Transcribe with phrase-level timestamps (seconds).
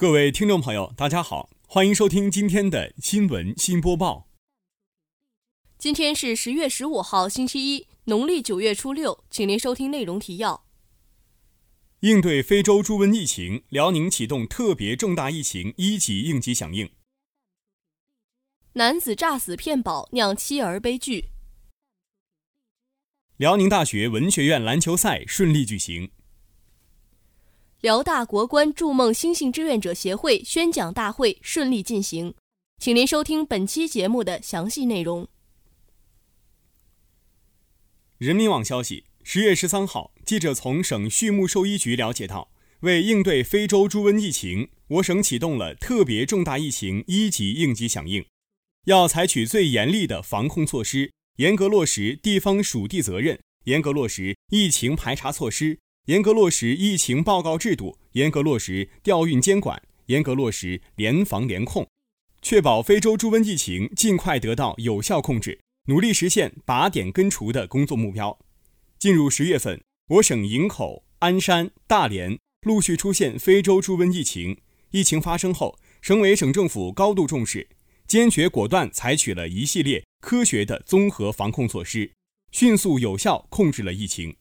[0.00, 4.30] 各位听众朋友，大家好，欢迎收听今天的新闻新播报。
[5.76, 10.64] 今天是十月十五号，星期一，农历九月初六，请您收听内容提要：
[11.98, 16.86] 应对非洲猪瘟疫情，辽宁启动特别重大疫情一级应急响应；
[18.72, 21.26] 男子诈死骗保酿妻儿悲剧；
[23.36, 26.10] 辽宁大学文学院篮球赛顺利举行。
[27.80, 32.34] 辽大国关筑梦星星志愿者协会宣讲大会顺利进行，
[32.78, 35.26] 请您收听本期节目的详细内容。
[38.18, 48.22] 人民网消息：十月十三号，记者从省畜牧兽医局了解到，为应对非洲猪瘟疫情，我省启动了特别重大疫情一级应急响应，
[48.84, 55.78] 要采取最严厉的防控措施，严格落实地方属地责任，严格落实疫情排查措施。
[56.06, 61.86] 严格落实疫情报告制度，严格落实调运监管，严格落实联防联控，
[62.42, 68.36] 确保非洲猪瘟疫情尽快得到有效控制，努力实现靶点根除的工作目标。
[68.98, 74.56] 进入十月份，我省营口、鞍山、大连陆续出现非洲猪瘟疫情。
[74.90, 77.68] 疫情发生后，省委省政府高度重视，
[78.08, 82.10] 坚决果断采取了一系列科学的综合防控措施，
[82.50, 84.34] 迅速有效控制了疫情。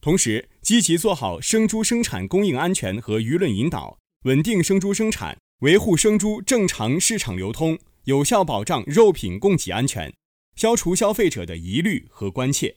[0.00, 10.10] 同时，积极做好生猪生产供应安全和舆论引导，稳定生猪生产，维护生猪正常市场流通，有效保障肉品供给安全，
[10.56, 12.76] 消除消费者的疑虑和关切。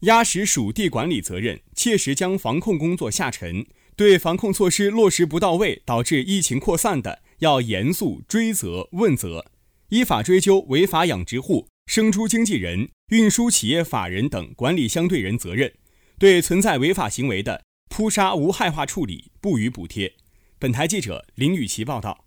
[0.00, 3.64] 压实属地管理责任，切实将防控工作下沉。
[3.94, 9.44] 对防控措施落实不到位导致疫情扩散的，要严肃追责问责，
[9.90, 11.68] 依法追究违法养殖户。
[11.90, 15.74] 生猪经纪人、运输企业法人等管理相对人责任，
[16.20, 20.14] 对存在违法行为的，扑杀无害化处理，不予补贴。
[20.60, 22.24] 本台记者林雨琪报道。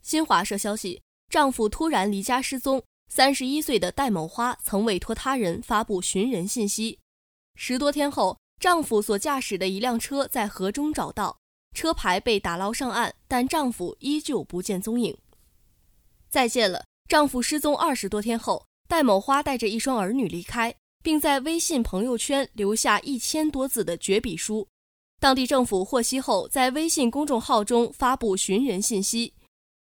[0.00, 7.00] 新华社消息：丈夫突然离家失踪，三十一岁的戴某花曾委托他人发布寻人信息。
[7.56, 11.36] 十多天后，丈夫所驾驶的一辆车在河中找到，
[11.74, 15.18] 车牌被打捞上岸，但丈夫依旧不见踪影。
[16.28, 16.84] 再见了。
[17.08, 24.68] 丈夫失踪二十多天后，戴某花带着一双儿女离开，并在微信朋友圈留下一千多字的绝笔书。
[25.18, 29.32] 当地政府获悉后，在微信公众号中发布寻人信息。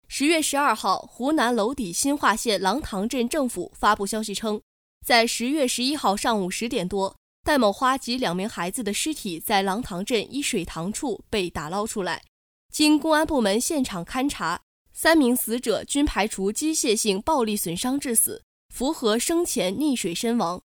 [0.09, 4.62] 十月十二号，湖南娄底新化县狼塘镇政府发布消息称，
[5.06, 12.22] 在十月十一号上午十点多，戴某花及两名孩子的尸体在狼塘镇一水塘处被打捞出来，
[12.69, 14.59] 经公安部门现场勘查。
[14.94, 20.62] 三名死者均排除机械性暴力损伤致死，符合生前溺水身亡。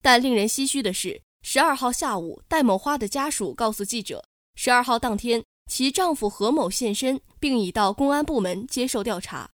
[0.00, 9.50] 但令人唏嘘的是，十二号下午，戴某花的家属告诉记者，十二号当天，其丈夫何某现身，并已到公安部门接受调查。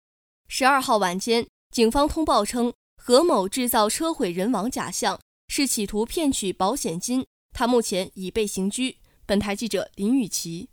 [0.47, 5.19] 十二号晚间，警方通报称，何某制造车毁人亡假象，
[5.49, 7.25] 是企图骗取保险金。
[7.51, 8.97] 他目前已被刑拘。
[9.25, 10.69] 本台记者林雨琪。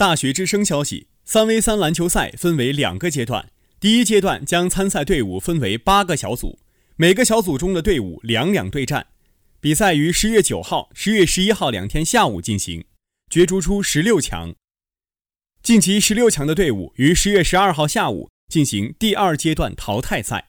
[0.00, 6.58] 大学之声消息：三 v 三篮球赛分为两个阶段，第一阶段将参赛队伍分为八个小组，
[6.96, 9.08] 每个小组中的队伍两两对战。
[9.60, 12.86] 比赛于十月九号、十月十一号两天下午进行，
[13.28, 14.54] 角逐出十六强。
[15.62, 20.48] 晋级十六强的队伍于十月十二号下午进行第二阶段淘汰赛。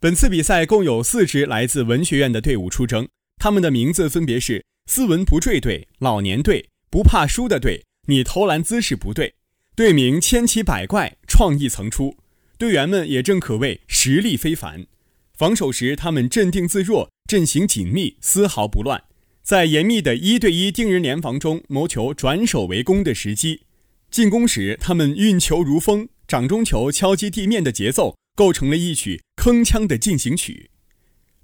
[0.00, 3.06] 本次比赛共有四支来自文学院的队伍出征，
[3.36, 7.84] 他们的名字分别是斯文不坠队、老年队、不怕输的队。
[8.10, 9.34] 你投篮姿势不对，
[9.76, 12.16] 队名千奇百怪，创意层出，
[12.56, 14.86] 队员们也正可谓实力非凡。
[15.34, 19.04] 防守时他们镇定自若，阵型紧密，丝毫不乱。
[19.42, 23.64] 在严密的一对一盯人联防中，谋求转守为攻的时机。
[24.10, 30.70] 进攻时他们运球如风，掌中球敲击地面的节奏，构成了一曲铿锵的进行曲。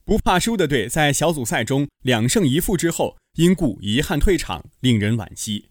[0.06, 5.66] 不怕输的队在小组赛中两胜一负之后，因故遗憾退场，令人惋惜。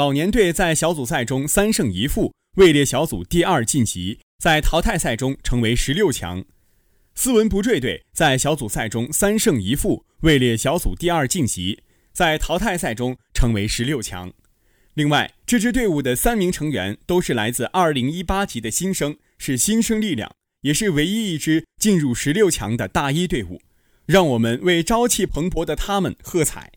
[0.00, 6.42] 老年队在小组赛中三胜一负，位列小组第二晋级，在淘汰赛中成为十六强。
[7.14, 11.82] 斯文不坠队在小组赛中三胜一负，位列小组第二晋级，
[12.14, 14.32] 在淘汰赛中成为十六强。
[14.94, 23.60] 另外，这支队伍的三名成员都是来自二零一八级的新生，是新生力量，也是唯一一支进入十六强的大一队伍。
[24.06, 26.72] 让我们为朝气蓬勃的他们喝彩！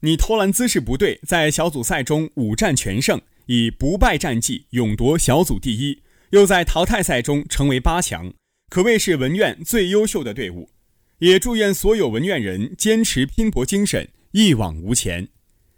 [0.00, 8.32] 你投篮姿势不对，在小组赛中五战全胜，以不败战绩勇夺小组第一，又在淘汰赛中成为八强，
[8.70, 10.70] 可谓是文院最优秀的队伍。
[11.18, 15.28] 也祝愿所有文院人坚持拼搏精神，一往无前。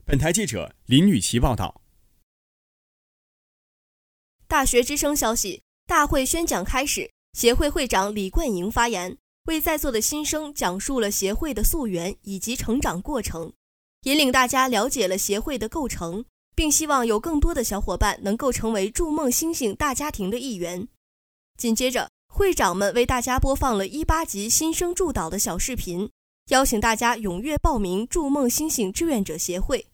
[0.05, 1.81] 本台记者林雨琪报道。
[4.46, 13.55] 大学之声消息：大会宣讲开始，协会会长李冠莹发言，为在座的新生讲述了协会的溯源以及成长过程，
[14.05, 16.25] 引领大家了解了协会的构成，
[16.55, 20.88] 并希望有更多的小伙伴能够成为筑梦星星大家庭的一员。
[21.58, 26.08] 紧接着，会长们为大家播放了一八级新生助导的小视频，
[26.49, 29.87] 邀请大家踊跃报名筑梦星星志愿者协会。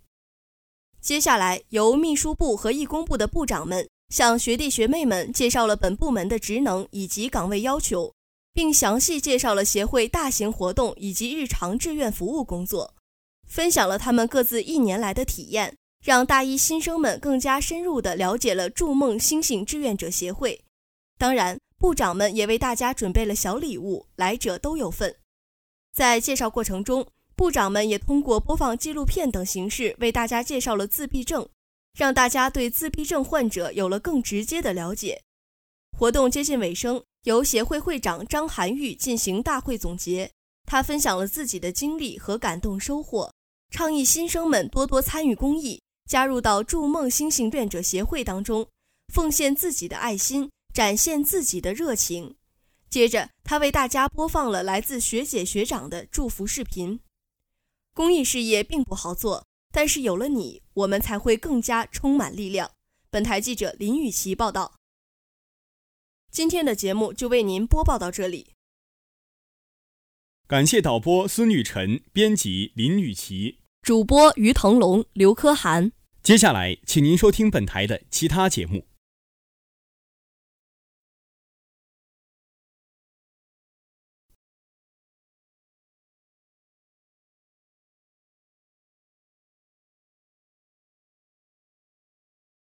[1.01, 8.13] 接下来，由秘书部和义工部的部长们向学弟学妹们介绍了本部门的职能以及岗位要求，
[8.53, 12.93] 并详细介绍了协会大型活动以及日常志愿服务工作，
[13.47, 20.63] 分享了他们各自一年来的体验，让大一新生们更加深入地了解了筑梦星星志愿者协会。
[21.19, 25.17] 当然，部长们也为大家准备了小礼物，来者都有份。
[25.95, 31.49] 在介绍过程中，部长们也通过播放纪录片等形式为大家介绍了自闭症，
[31.97, 35.23] 让大家对自闭症患者有了更直接的了解。
[35.97, 40.31] 活动接近尾声，由协会会长张涵玉进行大会总结。
[40.67, 43.33] 他分享了自己的经历和感动收获，
[43.71, 48.69] 倡议新生们多多参与公益，加入到筑梦星星愿者协会当中，
[49.13, 50.51] 奉献自己的爱心。
[50.77, 52.37] 展现自己的热情。
[52.91, 57.01] 接着，他为大家播放了来自学姐学长的祝福视频。
[57.95, 62.71] 公益事业并不好做，但是有了你，我们才会更加充满力量。
[63.09, 64.75] 本台记者林雨琪报道。
[66.31, 68.56] 今天的节目就为您播报到这里。
[70.49, 75.91] 感谢导播孙雨晨，编辑林雨琪，主播于腾龙、刘科涵。
[76.23, 78.85] 接下来，请您收听本台的其他节目。